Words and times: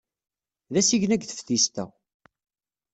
D 0.73 0.75
asigna 0.79 1.15
deg 1.17 1.23
teftist 1.25 1.55
ass-a. 1.75 1.85